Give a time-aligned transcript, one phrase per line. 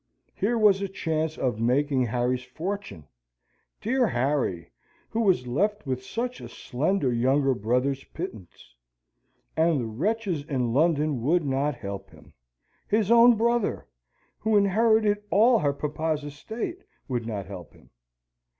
[0.33, 3.05] Here was a chance of making Harry's fortune
[3.81, 4.71] dear Harry,
[5.11, 8.73] who was left with such a slender younger brother's; pittance
[9.55, 12.33] and the wretches in London would not help him;
[12.87, 13.85] his own brother,
[14.39, 17.91] who inherited all her papa's estate, would not help him.